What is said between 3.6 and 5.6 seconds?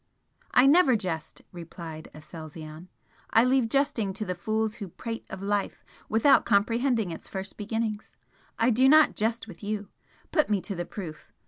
jesting to the fools who prate of